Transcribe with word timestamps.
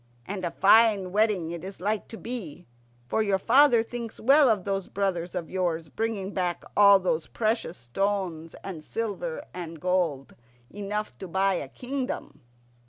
And 0.25 0.43
a 0.43 0.49
fine 0.49 1.11
wedding 1.11 1.51
it 1.51 1.63
is 1.63 1.79
like 1.79 2.07
to 2.07 2.17
be, 2.17 2.65
for 3.07 3.21
your 3.21 3.37
father 3.37 3.83
thinks 3.83 4.19
well 4.19 4.49
of 4.49 4.63
those 4.63 4.87
brothers 4.87 5.35
of 5.35 5.47
yours 5.47 5.89
bringing 5.89 6.33
back 6.33 6.63
all 6.75 6.97
those 6.97 7.27
precious 7.27 7.77
stones, 7.77 8.55
and 8.63 8.83
silver 8.83 9.45
and 9.53 9.79
gold 9.79 10.33
enough 10.71 11.15
to 11.19 11.27
buy 11.27 11.53
a 11.53 11.67
kingdom." 11.67 12.41